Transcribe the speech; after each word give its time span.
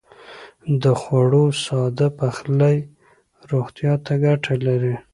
د 0.83 0.83
خوړو 0.99 1.43
ساده 1.65 2.07
پخلی 2.19 2.77
روغتيا 3.51 3.93
ته 4.05 4.13
ګټه 4.25 4.53
لري. 4.67 4.95